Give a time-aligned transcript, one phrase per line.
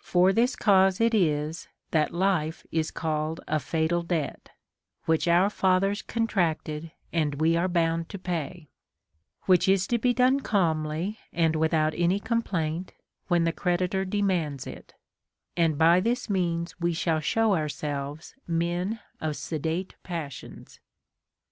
[0.00, 4.50] For this cause it is that life is called a fatal debt,
[5.04, 8.70] which our fathers contracted and Ave are bound to pay;
[9.42, 12.92] which is to be done calmly and without any complaint,
[13.28, 14.94] when the creditor demands it;
[15.56, 20.80] and by this means we shall show ourselves men of sedate passions.